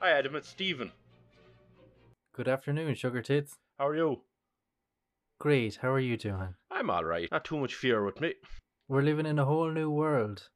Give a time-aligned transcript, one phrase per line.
[0.00, 0.34] Hi, Adam.
[0.34, 0.92] It's Stephen.
[2.32, 3.56] Good afternoon, sugar tits.
[3.78, 4.22] How are you?
[5.38, 6.54] Great, how are you doing?
[6.70, 7.30] I'm all right.
[7.30, 8.34] Not too much fear with me.
[8.88, 10.48] We're living in a whole new world.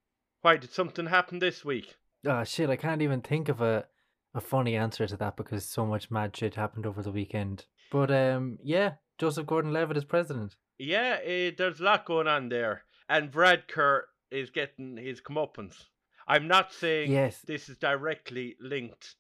[0.43, 1.97] Why did something happen this week?
[2.27, 3.87] Ah, shit, I can't even think of a,
[4.35, 7.67] a funny answer to that because so much mad shit happened over the weekend.
[7.95, 10.57] But um, yeah, Joseph Gordon-Levitt is president.
[10.81, 14.01] Yeah, eh, there's a lot going on there, and Varadkar
[14.33, 15.77] is getting his comeuppance.
[16.27, 17.43] I'm not saying Yes.
[17.47, 19.15] this is directly linked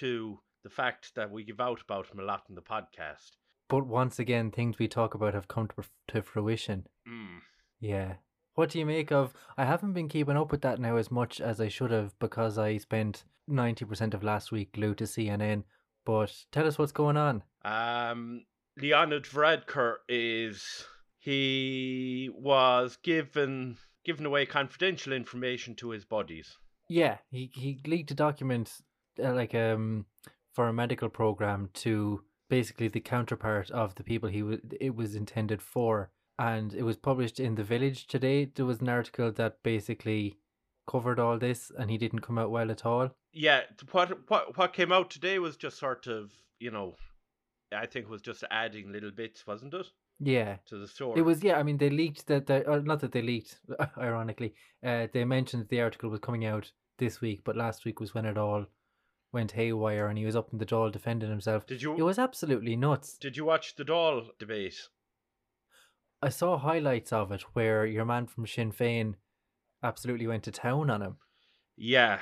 [0.00, 3.36] to the fact that we give out about him a lot in the podcast.
[3.68, 6.88] But once again, things we talk about have come to, to fruition.
[7.08, 7.38] Mm.
[7.78, 8.14] Yeah.
[8.56, 9.32] What do you make of?
[9.56, 12.58] I haven't been keeping up with that now as much as I should have because
[12.58, 15.62] I spent 90% of last week glued to CNN.
[16.04, 17.44] But tell us what's going on.
[17.68, 18.44] Um,
[18.80, 20.86] Leonid Varadkar is
[21.18, 26.56] he was given given away confidential information to his buddies.
[26.88, 28.72] Yeah, he he leaked a document
[29.22, 30.06] uh, like um
[30.54, 35.14] for a medical program to basically the counterpart of the people he was it was
[35.14, 38.46] intended for, and it was published in the Village today.
[38.46, 40.38] There was an article that basically
[40.88, 43.10] covered all this, and he didn't come out well at all.
[43.32, 43.62] Yeah,
[43.92, 46.96] what what what came out today was just sort of you know,
[47.72, 49.86] I think was just adding little bits, wasn't it,
[50.20, 51.18] Yeah, to the story?
[51.20, 51.42] it was.
[51.44, 52.46] Yeah, I mean they leaked that.
[52.46, 53.60] They, or not that they leaked.
[53.98, 58.14] Ironically, uh, they mentioned the article was coming out this week, but last week was
[58.14, 58.66] when it all
[59.32, 61.66] went haywire, and he was up in the Dáil defending himself.
[61.66, 63.18] Did you It was absolutely nuts.
[63.18, 64.88] did you watch the Dáil debate?
[66.20, 69.14] I saw highlights of it where your man from Sinn Féin
[69.82, 71.16] absolutely went to town on him.
[71.76, 72.18] Yeah,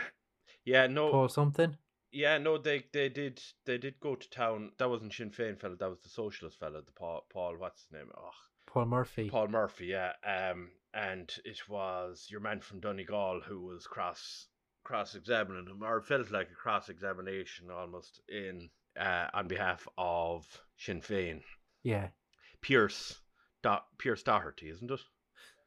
[0.65, 1.77] yeah, no, Paul something.
[2.17, 4.73] Yeah, no, they they did they did go to town.
[4.79, 5.77] That wasn't Sinn Féin fella.
[5.77, 7.57] That was the socialist fella, the Paul Paul.
[7.59, 8.09] What's his name?
[8.17, 8.31] Oh,
[8.67, 9.29] Paul Murphy.
[9.29, 10.13] Paul Murphy, yeah.
[10.25, 14.47] Um, and it was your man from Donegal who was cross
[14.83, 19.87] cross examining him, or it felt like a cross examination almost in uh, on behalf
[19.99, 20.47] of
[20.79, 21.43] Sinn Féin.
[21.83, 22.09] Yeah,
[22.63, 23.21] Pearse,
[23.63, 25.01] Do- Pearse Doherty, isn't it?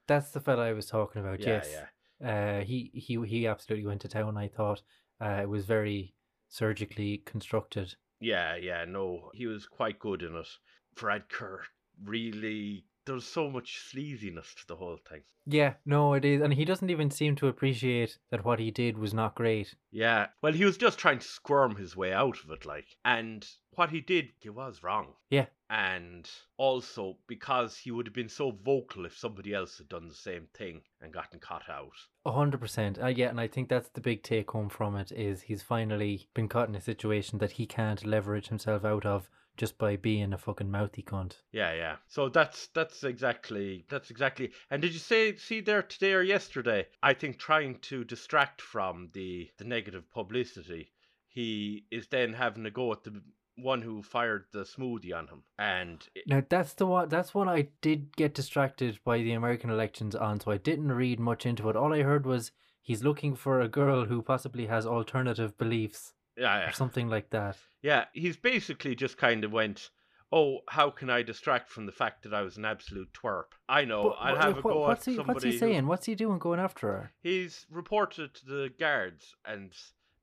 [0.08, 1.42] that's the fella I was talking about.
[1.42, 1.70] Yeah, yes.
[1.72, 2.28] yeah.
[2.28, 4.36] Uh, he he he absolutely went to town.
[4.36, 4.82] I thought
[5.22, 6.16] uh, it was very
[6.50, 7.96] surgically constructed.
[8.20, 10.48] Yeah, yeah, no, he was quite good in it.
[10.96, 11.60] Varadkar
[12.04, 15.24] really there's so much sleaziness to the whole thing.
[15.48, 19.00] Yeah, no, it is, and he doesn't even seem to appreciate that what he did
[19.00, 19.74] was not great.
[19.90, 23.48] Yeah, well, he was just trying to squirm his way out of it, like, and
[23.72, 25.14] what he did, he was wrong.
[25.32, 25.48] Yeah.
[25.70, 30.16] And also because he would have been so vocal if somebody else had done the
[30.16, 31.94] same thing and gotten caught out.
[32.26, 33.00] A hundred percent.
[33.02, 36.28] Uh, yeah, and I think that's the big take home from it is he's finally
[36.34, 40.32] been caught in a situation that he can't leverage himself out of just by being
[40.32, 41.34] a fucking mouthy cunt.
[41.52, 41.98] Yeah, yeah.
[42.08, 44.52] So that's that's exactly that's exactly.
[44.72, 46.88] And did you say see there today or yesterday?
[47.04, 50.94] I think trying to distract from the the negative publicity,
[51.28, 53.22] he is then having a go at the
[53.62, 57.10] one who fired the smoothie on him, and it- Now that's the one.
[57.10, 61.20] That's one I did get distracted by the American elections on, so I didn't read
[61.20, 61.76] much into it.
[61.76, 66.60] All I heard was he's looking for a girl who possibly has alternative beliefs yeah,
[66.60, 66.70] yeah.
[66.70, 67.58] or something like that.
[67.82, 69.90] Yeah, he's basically just kind of went,
[70.32, 73.52] "Oh, how can I distract from the fact that I was an absolute twerp?
[73.68, 75.18] I know But I'll have a go what's at he?
[75.18, 75.88] somebody." What's he who- saying?
[75.88, 77.12] What's he doing going after her?
[77.22, 79.74] He's reported to the guards, and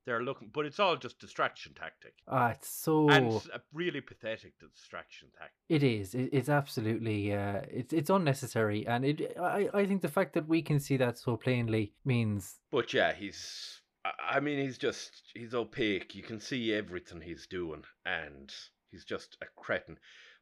[0.07, 3.07] they're looking, but it's all just distraction tactic, Ah, it's so.
[3.09, 5.53] and it's a really pathetic distraction tactic.
[5.69, 6.15] It is.
[6.15, 7.33] It, it's absolutely.
[7.33, 9.37] Uh, it's it's unnecessary, and it.
[9.39, 13.13] I I think the fact that we can see that so plainly means But yeah,
[13.13, 13.81] he's.
[14.05, 16.15] I- mean, he's just he's opaque.
[16.15, 18.51] You can see everything he's doing, and
[18.89, 19.97] he's just a cretin.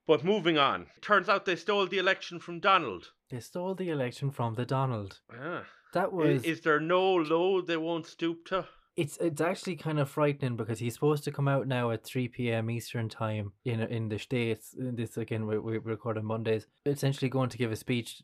[0.07, 3.09] But moving on, turns out they stole the election from Donald.
[3.31, 5.19] they stole the election from the Donald.
[5.33, 5.63] Yeah.
[5.93, 6.43] That was.
[6.43, 8.67] Is, there no low they won't stoop to?
[8.95, 12.27] It's it's actually kind of frightening because he's supposed to come out now at three
[12.27, 12.69] p.m.
[12.69, 14.73] Eastern time in in the states.
[14.77, 16.67] This again, we we record on Mondays.
[16.85, 18.23] Essentially, going to give a speech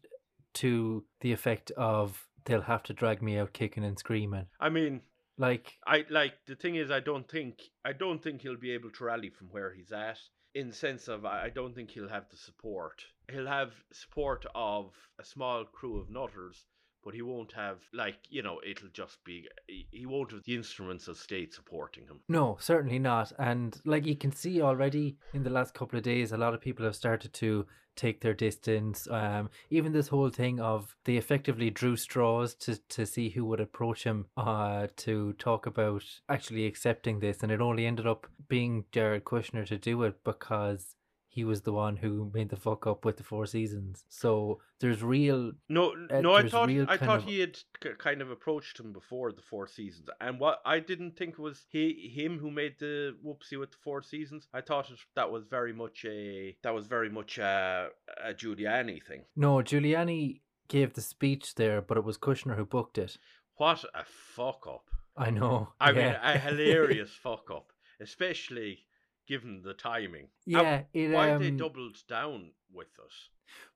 [0.54, 5.02] to the effect of "They'll have to drag me out kicking and screaming." I mean,
[5.38, 8.92] Like, I like the thing is, I don't think I don't think he'll be able
[8.92, 10.20] to rally from where he's at.
[10.54, 13.04] In the sense of, I I don't think he'll have the support.
[13.32, 16.66] He'll have support of a small crew of nutters,
[17.04, 21.08] but he won't have like you know it'll just be he won't have the instruments
[21.08, 22.20] of state supporting him.
[22.28, 23.32] no, certainly not.
[23.40, 26.62] And like you can see already in the last couple of days, a lot of
[26.62, 27.66] people have started to
[27.96, 29.08] take their distance.
[29.10, 33.60] Um, even this whole thing of they effectively drew straws to to see who would
[33.60, 38.86] approach him uh to talk about actually accepting this, and it only ended up being
[38.92, 40.96] Jared Kushner to do it because
[41.34, 44.04] he was the one who made the fuck up with the Four Seasons.
[44.10, 45.54] So there's real.
[45.70, 48.92] No, Uh, no, I thought I thought of- he had k- kind of approached him
[48.92, 53.16] before the Four Seasons, and what I didn't think was he him who made the
[53.26, 54.48] whoopsie with the Four Seasons.
[54.54, 57.90] I thought it, that was very much a that was very much a,
[58.24, 59.24] a Giuliani thing.
[59.36, 63.18] No, Giuliani gave the speech there, but it was Kushner who booked it.
[63.56, 64.04] What a
[64.36, 64.86] fuck up!
[65.16, 65.70] I know.
[65.80, 68.86] I mean, a hilarious fuck up, especially
[69.28, 70.28] given the timing.
[70.46, 73.30] Yeah, it why um, they doubled down with us?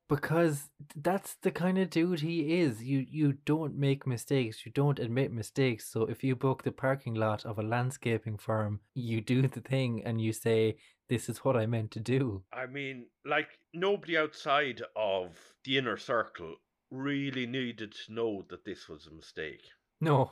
[0.07, 2.83] because that's the kind of dude he is.
[2.83, 4.65] You you don't make mistakes.
[4.65, 5.92] You don't admit mistakes.
[5.92, 10.03] So if you book the parking lot of a landscaping firm, you do the thing
[10.06, 10.77] and you say,
[11.09, 15.98] "This is what I meant to do." I mean, like nobody outside of the inner
[15.98, 16.56] circle
[16.91, 19.63] really needed to know that this was a mistake.
[20.00, 20.31] No,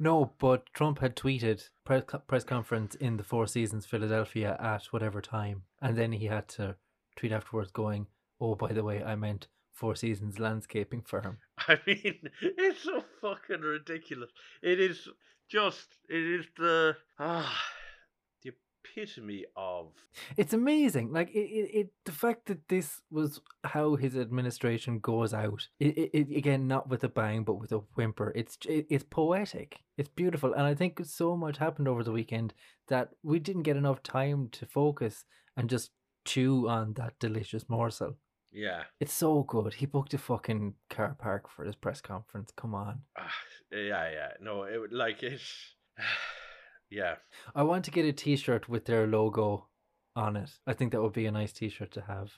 [0.00, 0.32] no.
[0.38, 5.62] But Trump had tweeted press press conference in the Four Seasons Philadelphia at whatever time,
[5.80, 6.76] and then he had to
[7.16, 8.08] tweet afterwards going,
[8.40, 11.38] "Oh, by the way, I meant Four Seasons landscaping firm."
[11.68, 14.30] I mean, it's so fucking ridiculous.
[14.62, 15.08] It is
[15.48, 17.69] just, it is the ah,
[18.84, 19.88] epitome of
[20.36, 21.12] It's amazing.
[21.12, 25.68] Like it, it, it the fact that this was how his administration goes out.
[25.78, 28.32] It, it, it again not with a bang but with a whimper.
[28.34, 29.78] It's it, it's poetic.
[29.96, 32.54] It's beautiful, and I think so much happened over the weekend
[32.88, 35.24] that we didn't get enough time to focus
[35.56, 35.90] and just
[36.24, 38.16] chew on that delicious morsel.
[38.52, 39.74] yeah, It's so good.
[39.74, 42.50] He booked a fucking car park for his press conference.
[42.56, 43.02] Come on.
[43.16, 43.30] ah,
[43.72, 44.32] yeah, yeah.
[44.40, 45.40] No, it would like it.
[46.90, 47.16] yeah,
[47.54, 49.66] I want to get a T-shirt with their logo
[50.16, 50.50] on it.
[50.66, 52.32] I think that would be a nice T-shirt to have.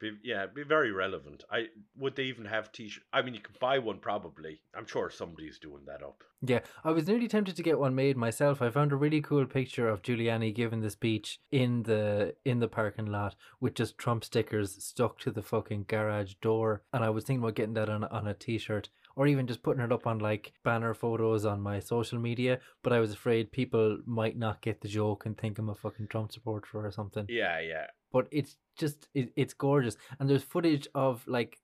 [0.00, 1.44] be yeah, be very relevant.
[1.50, 3.04] I would they even have t-shirt?
[3.12, 4.60] I mean, you can buy one probably.
[4.74, 6.22] I'm sure somebody's doing that up.
[6.42, 8.60] Yeah, I was nearly tempted to get one made myself.
[8.60, 12.68] I found a really cool picture of Giuliani giving the speech in the in the
[12.68, 17.24] parking lot with just Trump stickers stuck to the fucking garage door, and I was
[17.24, 20.18] thinking about getting that on on a t-shirt or even just putting it up on
[20.18, 22.60] like banner photos on my social media.
[22.82, 26.08] But I was afraid people might not get the joke and think I'm a fucking
[26.08, 27.26] Trump supporter or something.
[27.28, 27.86] Yeah, yeah.
[28.12, 31.58] But it's just it, it's gorgeous, and there's footage of like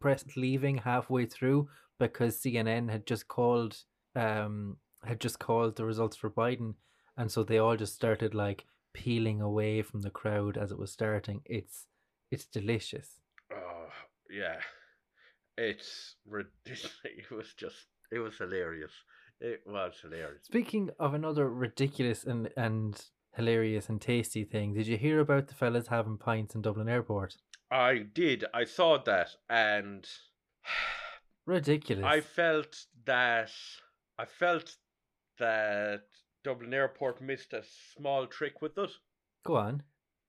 [0.00, 1.68] press leaving halfway through
[1.98, 3.76] because CNN had just called
[4.16, 6.74] um had just called the results for Biden
[7.16, 8.64] and so they all just started like
[8.94, 11.86] peeling away from the crowd as it was starting it's
[12.30, 13.20] it's delicious
[13.52, 13.88] Oh,
[14.30, 14.56] yeah.
[15.60, 16.96] It's ridiculous.
[17.04, 18.92] It was just, it was hilarious.
[19.40, 20.44] It was hilarious.
[20.44, 23.02] speaking of another ridiculous and and
[23.36, 27.36] hilarious and tasty thing did you hear about the fellas having pints in Dublin airport
[27.70, 28.44] I did.
[28.52, 30.08] I saw that, and
[31.46, 33.52] ridiculous I felt that
[34.18, 34.76] I felt
[35.38, 36.04] that
[36.42, 37.62] Dublin Airport missed a
[37.96, 38.90] small trick with it
[39.44, 39.82] go on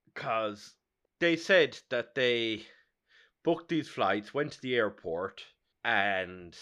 [0.05, 0.75] because
[1.19, 2.65] they said that they
[3.43, 5.43] booked these flights, went to the airport,
[5.83, 6.55] and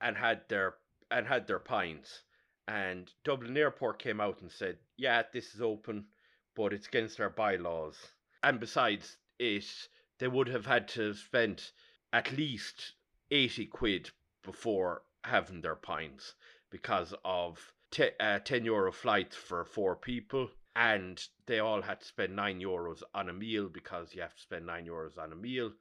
[0.00, 0.76] and had their
[1.10, 2.22] and had their pints.
[2.66, 6.08] And Dublin Airport came out and said, "Yeah, this is open,
[6.54, 8.14] but it's against our bylaws.
[8.42, 9.88] And besides, it
[10.18, 11.72] they would have had to have spent
[12.10, 12.94] at least
[13.30, 14.10] eighty quid
[14.42, 16.34] before having their pints
[16.70, 22.06] because of te- uh, ten euro flights for four people." And they all had to
[22.06, 25.36] spend nine euros on a meal because you have to spend nine euros on a
[25.36, 25.72] meal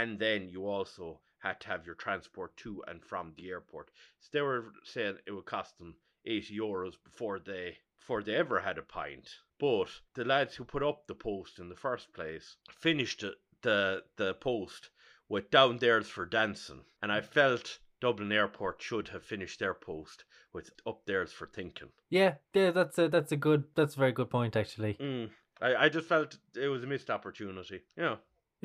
[0.00, 3.88] and then you also had to have your transport to and from the airport.
[4.20, 5.92] So they were saying it would cost them
[6.24, 7.66] eighty euros before they
[8.00, 9.28] before they ever had a pint.
[9.58, 14.04] But the lads who put up the post in the first place finished it- the
[14.16, 14.90] the post
[15.28, 20.24] with down there's for dancing, and I felt Dublin Airport should have finished their post
[20.52, 21.90] with up there's for thinking.
[22.10, 25.30] yeah yeah that's a that's a good that's a very good point actually Mm.
[25.60, 27.80] I, I just felt it was a missed opportunity.
[27.96, 28.16] Yeah.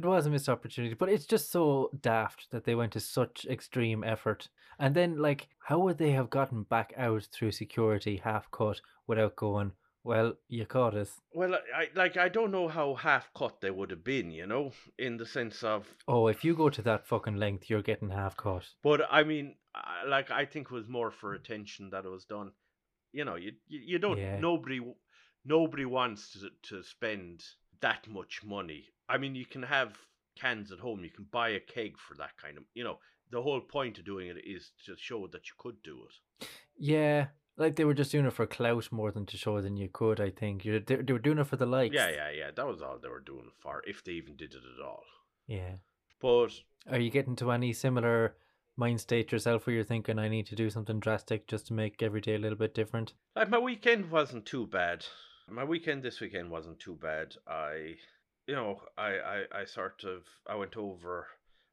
[0.04, 3.46] It was a missed opportunity, but it's just so daft that they went to such
[3.50, 4.50] extreme effort.
[4.80, 9.36] And then, like, how would they have gotten back out through security half cut without
[9.36, 11.22] going, well, you caught us?
[11.34, 14.72] Well, I like I don't know how half cut they would have been, you know,
[14.98, 15.88] in the sense of.
[16.08, 18.66] Oh, if you go to that fucking length, you're getting half cut.
[18.82, 19.56] But I mean,
[20.08, 22.52] like I think it was more for attention that it was done.
[23.14, 24.18] You know, you you, you don't.
[24.18, 24.40] Yeah.
[24.40, 24.80] Nobody
[25.46, 27.44] nobody wants to to spend
[27.82, 28.86] that much money.
[29.10, 29.98] I mean, you can have
[30.40, 31.04] cans at home.
[31.04, 32.64] You can buy a keg for that kind of.
[32.74, 33.00] You know,
[33.32, 36.48] the whole point of doing it is to show that you could do it.
[36.78, 39.90] Yeah, like they were just doing it for clout more than to show than you
[39.92, 40.66] could, I think.
[40.66, 41.94] You they, they were doing it for the likes.
[41.94, 42.52] Yeah, yeah, yeah.
[42.56, 45.04] That was all they were doing it for, if they even did it at all.
[45.48, 45.76] Yeah.
[46.22, 46.52] But
[46.90, 48.36] Are you getting to any similar
[48.78, 52.02] mind state yourself where you're thinking, I need to do something drastic just to make
[52.02, 53.14] every day a little bit different?
[53.36, 55.06] Like my weekend wasn't too bad.
[55.50, 57.36] My weekend this weekend wasn't too bad.
[57.48, 57.96] I
[58.48, 61.28] you know, I, I, I sort of I went over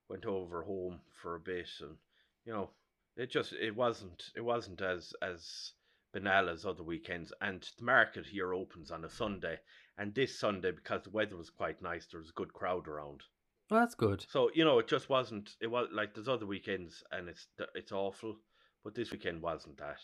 [0.09, 1.97] went over home for a bit and
[2.45, 2.71] you know,
[3.17, 5.73] it just it wasn't it wasn't as as
[6.13, 9.59] banal as other weekends and the market here opens on a Sunday
[9.99, 13.23] and this Sunday because the weather was quite nice there was a good crowd around.
[13.71, 14.25] Well, that's good.
[14.31, 17.93] So, you know, it just wasn't it was like there's other weekends and it's it's
[17.93, 18.37] awful,
[18.83, 19.99] but this weekend wasn't that.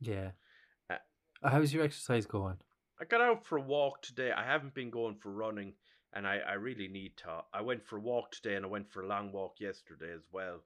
[0.00, 0.30] Yeah.
[0.88, 2.56] Uh, How's your exercise going?
[3.02, 4.30] I got out for a walk today.
[4.30, 5.72] I haven't been going for running,
[6.12, 7.42] and I, I really need to.
[7.52, 10.22] I went for a walk today, and I went for a long walk yesterday as
[10.30, 10.60] well.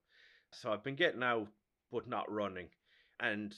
[0.52, 1.48] So I've been getting out,
[1.90, 2.68] but not running,
[3.18, 3.54] and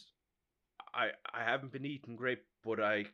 [0.94, 3.06] I I haven't been eating great, but I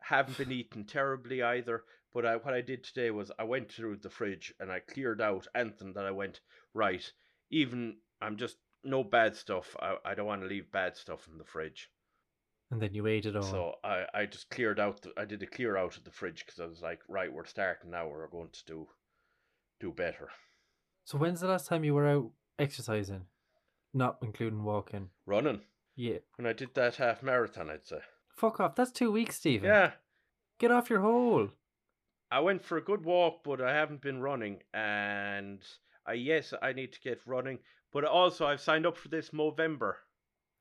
[0.00, 1.84] haven't been eating terribly either.
[2.12, 5.22] But I, what I did today was I went through the fridge and I cleared
[5.22, 6.40] out anything that I went
[6.74, 7.10] right.
[7.50, 9.74] Even I'm just no bad stuff.
[9.80, 11.88] I, I don't want to leave bad stuff in the fridge.
[12.70, 13.42] And then you ate it all.
[13.42, 15.02] So I, I just cleared out.
[15.02, 17.44] The, I did a clear out of the fridge because I was like, right, we're
[17.44, 18.08] starting now.
[18.08, 18.88] We're going to do
[19.80, 20.30] do better.
[21.04, 23.26] So when's the last time you were out exercising?
[23.92, 25.10] Not including walking.
[25.26, 25.60] Running.
[25.94, 26.18] Yeah.
[26.36, 28.00] When I did that half marathon, I'd say.
[28.34, 28.74] Fuck off.
[28.74, 29.68] That's two weeks, Stephen.
[29.68, 29.92] Yeah,
[30.58, 31.50] Get off your hole.
[32.30, 34.62] I went for a good walk, but I haven't been running.
[34.72, 35.60] And
[36.06, 37.58] I yes, I need to get running.
[37.92, 39.94] But also, I've signed up for this Movember.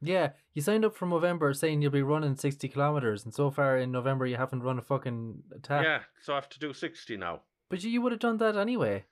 [0.05, 3.77] Yeah, you signed up for Movember saying you'll be running 60 kilometres, and so far
[3.77, 5.83] in November you haven't run a fucking tap.
[5.83, 7.41] Yeah, so I have to do sixty now.
[7.69, 9.05] But you, you would have done that anyway.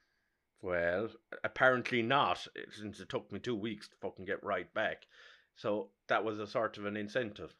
[0.62, 1.10] Well,
[1.44, 5.08] apparently not, since it took me two weeks to fucking get right back.
[5.56, 7.56] So that was a sort of an incentive.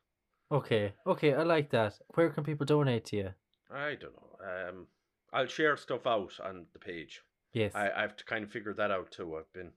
[0.52, 1.98] Okay, okay, I like that.
[2.14, 3.30] Where can people donate to you?
[3.74, 4.70] I don't know.
[4.70, 4.88] Um,
[5.34, 7.22] I'll share stuff out on the page.
[7.54, 7.74] Yes.
[7.74, 9.36] I, I have to kind of figure that out too.
[9.38, 9.72] I've been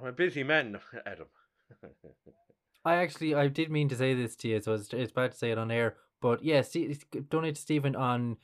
[0.00, 1.26] I'm a busy man, Adam.
[2.84, 5.38] I actually I did mean to say this to you, so it's, it's bad to
[5.38, 5.96] say it on air.
[6.20, 8.38] But yeah, Ste donate to Stephen on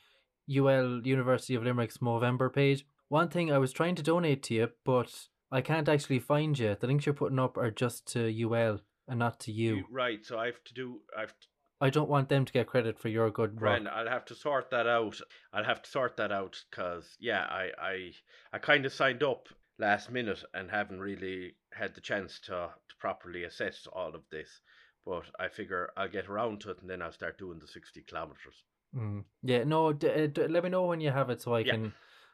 [0.49, 2.87] UL University of Limerick's Movember page.
[3.09, 6.76] One thing I was trying to donate to you, but I can't actually find you.
[6.79, 9.85] The links you're putting up are just to UL and not to you.
[9.91, 11.00] Right, so I have to do.
[11.17, 11.47] I have to.
[11.81, 13.83] I don't want them to get credit for your good work.
[13.83, 15.21] Bren, I'll have to sort that out.
[15.53, 18.11] I'll have to sort that out because yeah, I I
[18.53, 19.49] I kind of signed up
[19.79, 24.61] last minute and haven't really had the chance to to properly assess all of this.
[25.07, 28.02] But I figure I'll get around to it and then I'll start doing the sixty
[28.02, 28.64] kilometers.
[28.97, 29.25] Mm.
[29.43, 29.93] Yeah, no.
[29.93, 31.73] D- uh, d- let me know when you have it, so I Yeah.
[31.73, 31.93] can,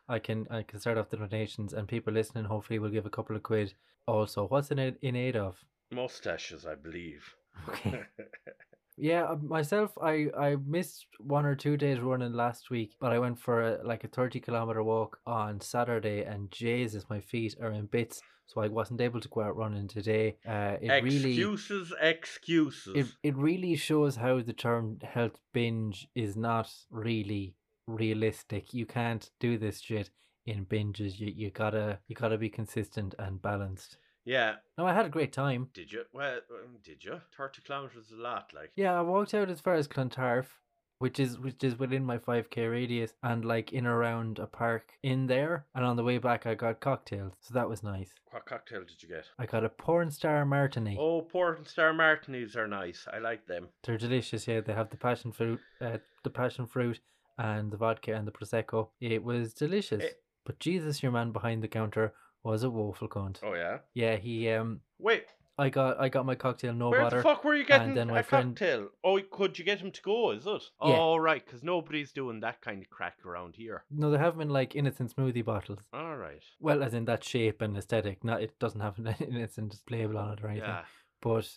[0.09, 3.11] I can, I can start off the donations, and people listening hopefully will give a
[3.11, 3.75] couple of quid.
[4.07, 5.65] Also, what's in it in aid of?
[5.91, 7.35] Mustaches, I believe.
[7.69, 8.05] Okay.
[8.97, 13.19] Yeah, uh, myself, I I missed one or two days running last week, but I
[13.19, 17.73] went for a, like a thirty kilometer walk on Saturday, and Jesus, my feet are
[17.73, 20.37] in bits, so I wasn't able to go out running today.
[20.47, 22.95] Uh, it really excuses, excuses.
[22.97, 27.55] it, it really shows how the term health binge is not really
[27.87, 28.75] realistic.
[28.75, 30.11] You can't do this shit
[30.47, 31.19] in binges.
[31.19, 33.99] You you gotta you gotta be consistent and balanced.
[34.25, 35.69] Yeah, No, I had a great time.
[35.75, 36.05] did you?
[36.13, 37.21] Well, um, did you?
[37.37, 38.71] Thirty kilometers is a lot, like.
[38.77, 40.61] Yeah, I walked out as far as Clontarf,
[40.99, 44.93] which is which is within my five k radius, and like in around a park
[45.03, 45.67] in there.
[45.75, 48.13] And on the way back, I got cocktails, so that was nice.
[48.31, 49.25] What cocktail did you get?
[49.39, 50.97] I got a porn star martini.
[51.01, 53.07] Oh, port and star martinis are nice.
[53.13, 53.69] I like them.
[53.85, 54.47] They're delicious.
[54.47, 57.01] Yeah, they have the passion fruit, uh, the passion fruit,
[57.39, 58.89] and the vodka and the prosecco.
[59.01, 60.05] It was delicious.
[60.05, 60.09] Eh.
[60.45, 62.13] But Jesus, your man behind the counter
[62.43, 63.39] was a woeful cunt.
[63.43, 63.79] Oh yeah.
[63.95, 65.27] Yeah, he um, Wait,
[65.59, 67.19] I got I got my cocktail no where butter.
[67.19, 68.89] the fuck were you getting then my a friend- cocktail?
[69.05, 70.31] Oh, could you get him to go?
[70.31, 70.63] Is it?
[70.83, 70.97] Yeah.
[70.97, 73.85] Oh, right, because nobody's doing that kind of crack around here.
[73.91, 75.81] No, they have in like innocent smoothie bottles.
[75.93, 76.43] All right.
[76.61, 78.25] Well, as in that shape and aesthetic.
[78.25, 80.69] Not it doesn't have an innocent label on it or anything.
[80.69, 80.85] Yeah.
[81.23, 81.49] But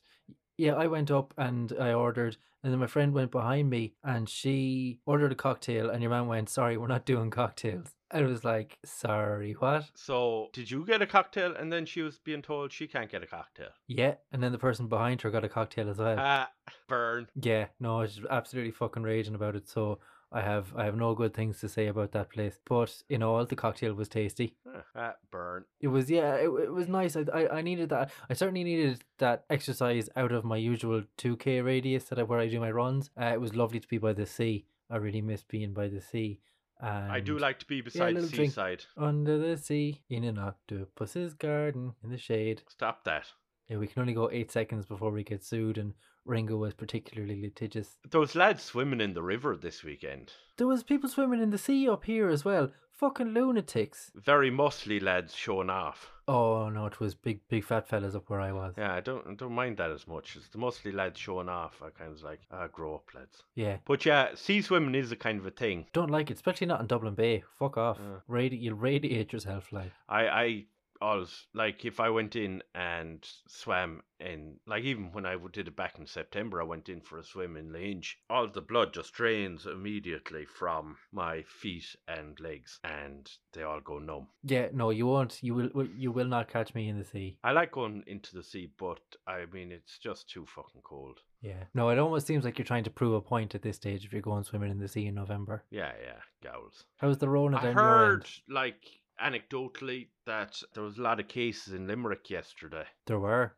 [0.58, 4.30] yeah, I went up and I ordered, and then my friend went behind me and
[4.30, 8.30] she ordered a cocktail, and your man went, "Sorry, we're not doing cocktails." And it
[8.30, 12.42] was like, "Sorry, what?" So, did you get a cocktail and then she was being
[12.44, 13.70] told she can't get a cocktail?
[13.88, 16.18] Yeah, and then the person behind her got a cocktail as well.
[16.20, 16.52] Ah,
[16.88, 17.28] burn.
[17.42, 19.68] yeah, no, I was absolutely fucking raging about it.
[19.68, 20.00] So
[20.34, 22.60] I have I have no good things to say about that place.
[22.66, 24.56] But in all, the cocktail was tasty.
[24.68, 25.66] Ah, ah, burn.
[25.80, 27.16] It was yeah, it, it was nice.
[27.16, 28.12] I, I I needed that.
[28.30, 32.40] I certainly needed that exercise out of my usual two k radius that I, where
[32.40, 33.12] I do my runs.
[33.20, 34.66] Uh, it was lovely to be by the sea.
[34.90, 36.40] I really miss being by the sea.
[36.80, 38.84] And I do like to be beside the little seaside.
[38.98, 42.64] under the sea in an octopus's garden in the shade.
[42.68, 43.28] Stop that.
[43.70, 45.94] Yeah, we can only go eight seconds before we get sued and
[46.26, 47.98] Ringo was particularly litigious.
[48.10, 50.32] Those lads swimming in the river this weekend.
[50.58, 52.72] There was people swimming in the sea up here as well.
[52.92, 54.12] Fucking lunatics.
[54.16, 56.12] Very muscly lads showing off.
[56.28, 58.76] Oh no, it was big, big fat fellas up where I was.
[58.78, 60.36] Yeah, I don't I don't mind that as much.
[60.38, 61.82] It's the muscly lads showing off.
[61.84, 63.44] I kind of like, ah, grow up, lads.
[63.56, 63.78] Yeah.
[63.86, 65.88] But yeah, sea swimming is a kind of a thing.
[65.92, 67.44] Don't like it, especially not in Dublin Bay.
[67.60, 67.98] Fuck off.
[68.00, 68.20] Yeah.
[68.34, 69.92] Radi- you'll radiate yourself, like.
[70.08, 70.66] I I
[71.04, 75.76] always like if I went in and swam in like even when I did it
[75.76, 78.06] back in September, I went in for a swim in Lange.
[78.30, 84.00] All the blood just drains immediately from my feet and legs, and they all go
[84.00, 84.28] numb.
[84.44, 85.44] Yeah, no, you won't.
[85.44, 85.88] You will.
[85.96, 87.38] You will not catch me in the sea.
[87.44, 91.20] I like going into the sea, but I mean it's just too fucking cold.
[91.42, 91.66] Yeah.
[91.74, 94.14] No, it almost seems like you're trying to prove a point at this stage if
[94.14, 95.66] you're going swimming in the sea in November.
[95.70, 96.86] Yeah, yeah, gowls.
[96.96, 98.82] How's the Rona I down your heard like
[99.24, 102.86] anecdotally that there was a lot of cases in Limerick yesterday.
[103.08, 103.54] There were,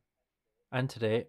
[0.72, 1.26] and today,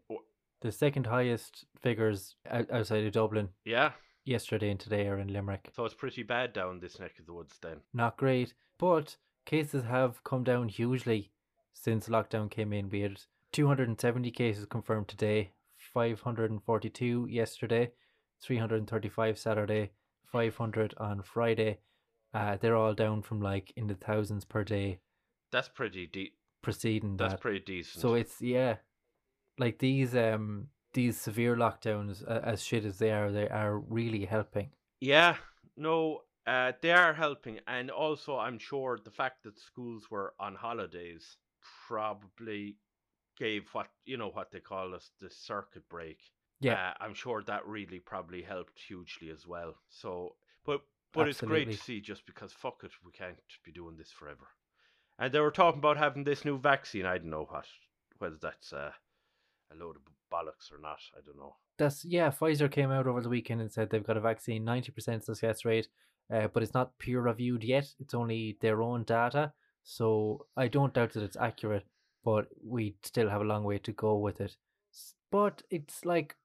[0.60, 3.92] the second highest figures outside of Dublin Yeah,
[4.24, 5.70] yesterday and today are in Limerick.
[5.74, 7.78] so it's pretty bad down this neck of the woods then.
[7.94, 11.30] Not great, but cases have come down hugely
[11.72, 12.88] since lockdown came in.
[12.88, 13.20] We had
[13.52, 15.52] 270 cases confirmed today,
[15.92, 17.90] 542 yesterday,
[18.42, 19.90] 335 Saturday,
[20.32, 21.78] 500 on Friday.
[22.36, 25.00] Uh, they're all down from like in the thousands per day
[25.50, 27.40] That's pretty de- preceding That's that.
[27.40, 28.00] pretty decent.
[28.00, 28.76] So it's yeah,
[29.58, 34.24] like these um these severe lockdowns, uh, as shit as they are, they are really
[34.26, 34.70] helping.
[35.00, 35.36] yeah,
[35.76, 40.54] no, uh, they are helping, and also I'm sure the fact that schools were on
[40.54, 41.36] holidays
[41.88, 42.76] probably
[43.38, 46.20] gave what you know what they call us the circuit break.
[46.60, 49.74] Yeah, uh, I'm sure that really probably helped hugely as well.
[49.88, 50.82] So, but
[51.16, 54.48] but it's great to see just because fuck it, we can't be doing this forever.
[55.18, 57.06] And they were talking about having this new vaccine.
[57.06, 57.66] I don't know what
[58.18, 58.92] whether that's uh,
[59.72, 60.98] a load of bollocks or not.
[61.16, 61.56] I don't know.
[61.78, 62.30] that's yeah.
[62.30, 65.64] Pfizer came out over the weekend and said they've got a vaccine, ninety percent success
[65.64, 65.88] rate,
[66.32, 67.88] uh, but it's not peer reviewed yet.
[67.98, 69.52] It's only their own data,
[69.84, 71.84] so I don't doubt that it's accurate.
[72.24, 74.56] But we still have a long way to go with it.
[75.30, 76.36] But it's like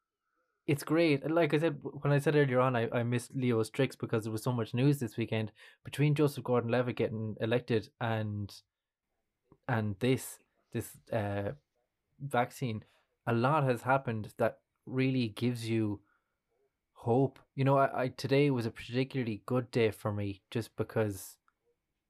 [0.68, 1.30] it's great.
[1.30, 4.32] Like I said when I said earlier on, I, I missed Leo's tricks because there
[4.32, 5.51] was so much news this weekend
[5.84, 8.53] between Joseph Gordon Levitt getting elected and
[9.68, 10.39] and this
[10.71, 11.52] this uh
[12.19, 12.84] vaccine.
[13.28, 16.02] A lot has happened that really gives you
[16.93, 17.39] hope.
[17.56, 21.38] You know, I, I today was a particularly good day for me just because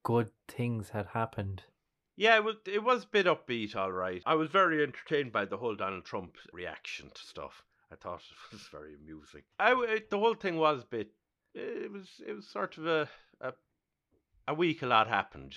[0.04, 1.64] good things had happened.
[2.18, 4.22] Yeah, it was it was a bit upbeat, all right.
[4.26, 7.64] I was very entertained by the whole Donald Trump reaction to stuff.
[7.92, 9.42] I thought it was very amusing.
[9.60, 11.12] I the whole thing was a bit.
[11.54, 13.10] It was it was sort of a
[13.42, 13.54] a,
[14.48, 14.82] a week.
[14.82, 15.56] A lot happened,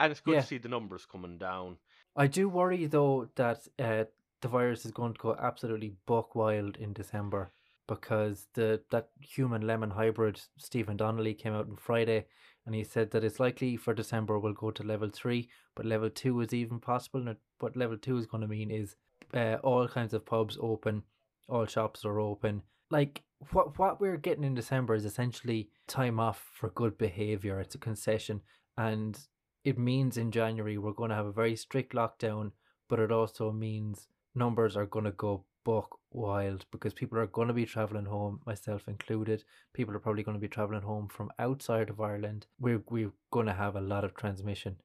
[0.00, 0.40] and it's good Yeah.
[0.40, 1.76] to see the numbers coming down.
[2.16, 4.04] I do worry though that uh,
[4.40, 7.52] the virus is going to go absolutely buck wild in December
[7.86, 12.26] because the that human lemon hybrid Stephen Donnelly came out on Friday
[12.66, 16.08] and he said that it's likely for December we'll go to level three, but level
[16.08, 17.28] two is even possible.
[17.28, 18.96] And what level two is going to mean is
[19.34, 21.02] uh, all kinds of pubs open,
[21.48, 22.62] all shops are open.
[22.90, 27.60] Like what what we're getting in December is essentially time off for good behavior.
[27.60, 28.40] It's a concession,
[28.76, 29.18] and
[29.64, 32.52] it means in January we're going to have a very strict lockdown,
[32.88, 37.48] but it also means numbers are going to go buck wild because people are going
[37.48, 39.42] to be traveling home, myself included.
[39.72, 42.46] People are probably going to be traveling home from outside of Ireland.
[42.60, 44.76] We're we're going to have a lot of transmission.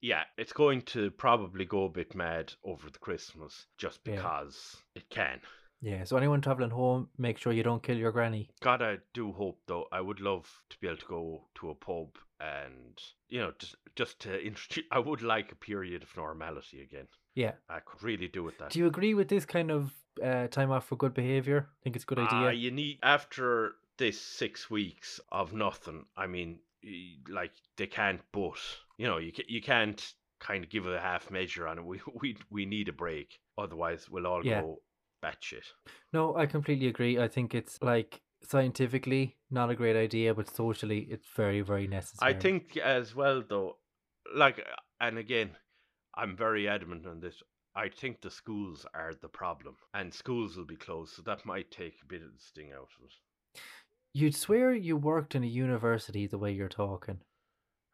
[0.00, 4.16] Yeah, it's going to probably go a bit mad over the Christmas just Yeah.
[4.16, 5.40] because it can.
[5.84, 8.48] Yeah, so anyone traveling home, make sure you don't kill your granny.
[8.62, 9.86] God, I do hope though.
[9.92, 13.76] I would love to be able to go to a pub and you know just
[13.94, 14.84] just to introduce.
[14.90, 17.06] I would like a period of normality again.
[17.34, 17.52] Yeah.
[17.68, 18.70] I could really do with that.
[18.70, 19.92] Do you agree with this kind of
[20.22, 21.68] uh, time off for good behavior?
[21.70, 22.52] I think it's a good Ah, idea.
[22.58, 26.06] you need after this six weeks of nothing.
[26.16, 26.60] I mean,
[27.28, 28.58] like they can't, but
[28.96, 30.02] you know, you you can't
[30.40, 31.84] kind of give it a half measure on it.
[31.90, 34.62] We we we need a break, otherwise we'll all Yeah.
[34.62, 34.78] go
[35.24, 35.66] batshit.
[36.12, 37.18] No, I completely agree.
[37.18, 42.34] I think it's like scientifically not a great idea, but socially it's very, very necessary.
[42.34, 43.78] I think as well though,
[44.34, 45.50] like, uh, and again,
[46.14, 47.42] I'm very adamant on this.
[47.76, 51.70] I think the schools are the problem, and schools will be closed, so that might
[51.70, 53.60] take a bit of the sting out of it.
[54.12, 57.18] you'd swear you worked in a university the way you're talking,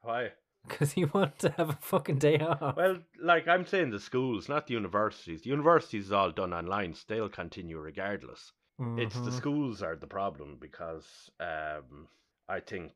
[0.03, 0.33] Why?
[0.69, 2.77] Because you want to have a fucking day off.
[2.77, 5.43] Well, like I'm saying, the schools, not the universities.
[5.43, 8.53] The universities is all done online, so they'll continue regardless.
[8.97, 9.35] It's the Mhm.
[9.35, 12.09] schools are the problem because um,
[12.49, 12.93] I think,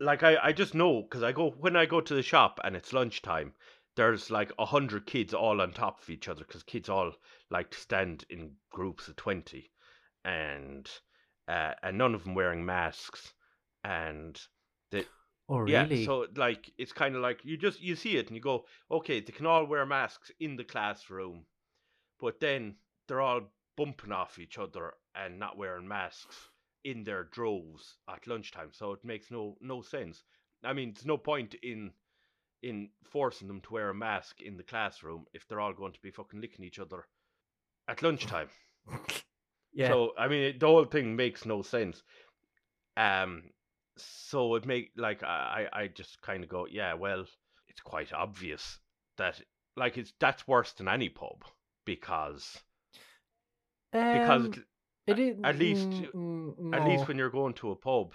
[0.00, 2.74] like I, I just know because I go when I go to the shop and
[2.76, 3.54] it's lunchtime,
[3.96, 7.12] there's like a hundred kids all on top of each other because kids all
[7.50, 9.70] like to stand in groups of twenty,
[10.24, 10.90] and
[11.48, 13.34] uh, and none of them wearing masks,
[13.84, 14.40] and
[15.48, 16.00] Oh, really?
[16.00, 18.64] yeah, so like it's kind of like you just you see it and you go,
[18.90, 21.44] okay, they can all wear masks in the classroom,
[22.18, 22.76] but then
[23.06, 23.42] they're all
[23.76, 26.48] bumping off each other and not wearing masks
[26.84, 28.70] in their droves at lunchtime.
[28.72, 30.22] So it makes no no sense.
[30.62, 31.92] I mean, there's no point in
[32.62, 36.00] in forcing them to wear a mask in the classroom if they're all going to
[36.00, 37.04] be fucking licking each other
[37.86, 38.48] at lunchtime.
[39.74, 39.88] yeah.
[39.88, 42.02] So I mean, the whole thing makes no sense.
[42.96, 43.50] Um,
[43.96, 47.26] so it make like I I just kind of go, yeah, well,
[47.68, 48.78] it's quite obvious
[49.16, 49.40] that
[49.76, 51.44] like it's that's worse than any pub
[51.84, 52.62] because
[54.10, 54.66] because Um, it-
[55.06, 58.14] it is at least- mm, mm, at least when you're going to a pub,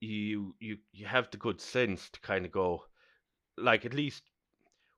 [0.00, 2.86] you you you have the good sense to kind of go,
[3.56, 4.30] like at least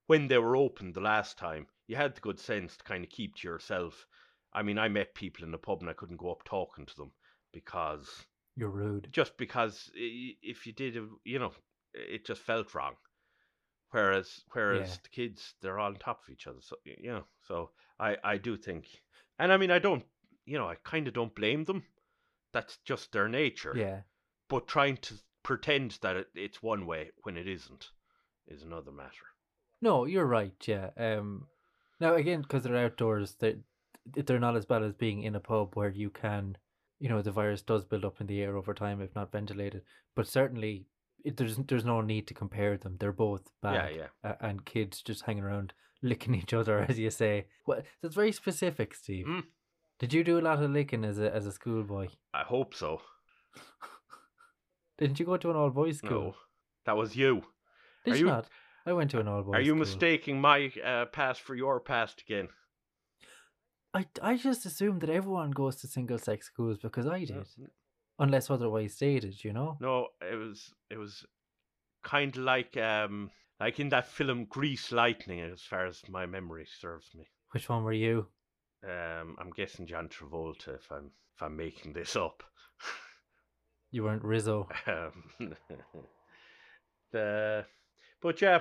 [0.06, 3.10] when they were open the last time, you had the good sense to kind of
[3.10, 4.06] keep to yourself.
[4.52, 6.96] I mean, I met people in the pub and I couldn't go up talking to
[6.96, 7.12] them
[7.52, 9.08] because you're rude.
[9.12, 11.52] just because if you did, you know,
[11.94, 12.94] it just felt wrong.
[13.90, 14.96] Whereas, whereas Yeah.
[15.02, 16.60] the kids, they're all on top of each other.
[16.60, 18.86] So you know, so I, I do think,
[19.38, 20.04] and I mean, I don't,
[20.46, 21.84] you know, I kind of don't blame them.
[22.52, 23.74] That's just their nature.
[23.76, 24.02] Yeah.
[24.48, 27.88] But trying to pretend that it, it's one way when it isn't
[28.46, 29.26] is another matter.
[29.82, 30.54] No, you're right.
[30.66, 30.90] Yeah.
[30.96, 31.46] Um.
[32.00, 33.56] Now again, because they're outdoors, they
[34.06, 36.56] they're not as bad as being in a pub where you can,
[37.00, 39.82] you know, the virus does build up in the air over time if not ventilated.
[40.14, 40.86] But certainly,
[41.24, 42.96] it, there's there's no need to compare them.
[43.00, 43.94] They're both bad.
[43.94, 44.30] Yeah, yeah.
[44.30, 47.46] uh, and kids just hanging around licking each other, as you say.
[47.66, 49.26] Well, that's very specific, Steve.
[49.26, 49.44] Mm.
[49.98, 52.08] Did you do a lot of licking as a as a schoolboy?
[52.32, 53.00] I hope so.
[54.98, 56.20] Didn't you go to an all boys school?
[56.20, 56.34] No,
[56.86, 57.42] that was you.
[58.04, 58.46] Did Are you you- not?
[58.86, 59.54] I went to an all boys.
[59.56, 59.78] Are you school.
[59.80, 62.48] mistaking my uh, past for your past again?
[63.94, 67.66] I I just assumed that everyone goes to single sex schools because I did, No,
[68.18, 69.44] unless otherwise stated.
[69.44, 69.76] You know.
[69.80, 71.24] No, it was it was
[72.02, 76.66] kind of like um like in that film Grease Lightning, as far as my memory
[76.80, 77.28] serves me.
[77.50, 78.28] Which one were you?
[78.84, 82.42] Um, I'm guessing John Travolta if I'm if I'm making this up.
[83.90, 84.68] You weren't Rizzo.
[84.86, 85.24] um,
[87.12, 87.66] the
[88.22, 88.60] but yeah,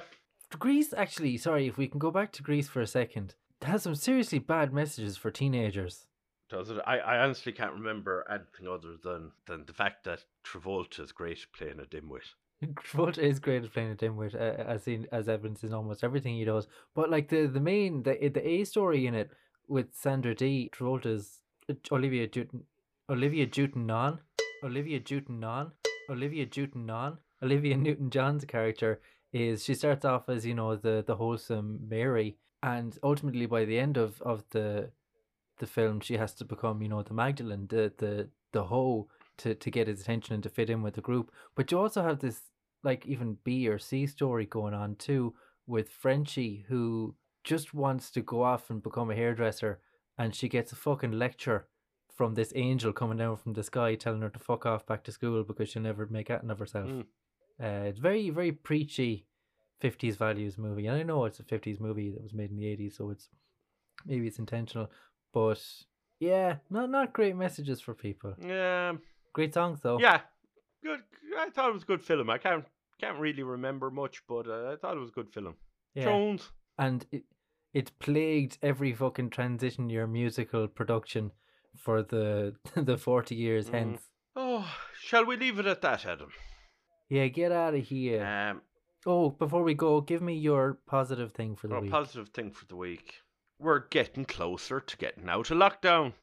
[0.57, 3.95] Grease, actually, sorry, if we can go back to Grease for a second, has some
[3.95, 6.05] seriously bad messages for teenagers.
[6.49, 6.77] does it?
[6.85, 11.53] I, I honestly can't remember anything other than than the fact that Travolta's great at
[11.57, 12.33] playing a dimwit.
[12.65, 16.35] Travolta is great at playing a dimwit, uh, as in, as evidence in almost everything
[16.35, 16.67] he does.
[16.95, 19.31] But like the the main the the A story in it
[19.67, 22.63] with Sandra Dee, Travolta's uh, Olivia Newton,
[23.09, 24.19] Olivia Newton Non,
[24.63, 25.71] Olivia Newton Non,
[26.09, 28.99] Olivia Newton Non, Olivia Newton John's character
[29.31, 33.79] is she starts off as you know the the wholesome Mary, and ultimately by the
[33.79, 34.91] end of of the
[35.59, 39.55] the film she has to become you know the Magdalene, the the the hoe to
[39.55, 41.31] to get his attention and to fit in with the group.
[41.55, 42.41] But you also have this
[42.83, 45.33] like even B or C story going on too
[45.67, 49.79] with Frenchie who just wants to go off and become a hairdresser
[50.17, 51.67] and she gets a fucking lecture
[52.15, 55.11] from this angel coming down from the sky telling her to fuck off back to
[55.11, 56.89] school because she'll never make out of herself.
[56.89, 57.05] Mm.
[57.61, 59.25] Uh, it's very, very preachy
[59.81, 60.87] 50s values movie.
[60.87, 63.29] And I know it's a 50s movie that was made in the 80s, so it's
[64.05, 64.89] maybe it's intentional.
[65.33, 65.61] But
[66.19, 68.33] yeah, not not great messages for people.
[68.41, 68.93] Yeah,
[69.33, 69.99] Great songs though.
[69.99, 70.21] yeah,
[70.83, 71.01] good.
[71.37, 72.29] I thought it was a good film.
[72.29, 72.65] I can't
[72.99, 75.55] can't really remember much, but uh, I thought it was a good film.
[75.95, 76.05] Yeah.
[76.05, 76.51] Jones.
[76.77, 77.23] and it
[77.73, 81.31] it plagued every fucking transition year musical production
[81.77, 83.73] for the the 40 years Mm.
[83.73, 84.01] hence.
[84.35, 84.67] Oh,
[84.99, 86.31] shall we leave it at that, Adam?
[87.09, 88.23] Yeah, get out of here.
[88.25, 88.61] Um,
[89.05, 91.91] oh, before we go, give me your positive thing for the our week.
[91.91, 93.21] positive thing for the week.
[93.59, 96.13] We're getting closer to getting out of lockdown.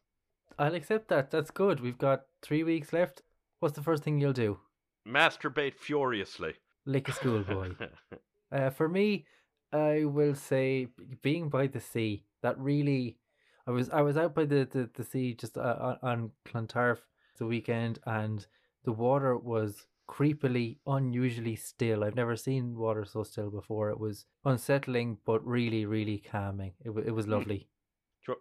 [0.58, 1.30] I'll accept that.
[1.30, 1.80] That's good.
[1.80, 3.22] We've got three weeks left.
[3.60, 4.58] What's the first thing you'll do?
[5.06, 6.54] Masturbate furiously.
[6.86, 7.72] Lick a schoolboy.
[8.52, 9.26] uh, for me,
[9.72, 10.88] I will say
[11.22, 12.24] being by the sea.
[12.42, 13.18] That really,
[13.66, 16.98] I was I was out by the the, the sea just uh, on, on Clontarf
[17.38, 18.46] the weekend, and
[18.84, 22.04] the water was creepily, unusually still.
[22.04, 23.90] I've never seen water so still before.
[23.90, 26.72] It was unsettling, but really, really calming.
[26.84, 27.32] It wa- it was hmm.
[27.32, 27.68] lovely.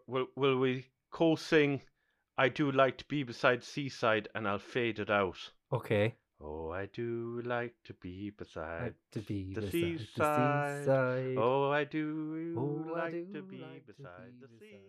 [0.07, 1.81] Will, will we co-sing
[2.37, 5.37] I do like to be beside seaside and I'll fade it out.
[5.71, 6.15] Okay.
[6.41, 8.83] Oh, I do like to be beside.
[8.83, 9.99] Like to be the beside seaside.
[10.15, 11.37] the seaside.
[11.37, 14.81] Oh, I do Oh, I like do to be like to beside the sea.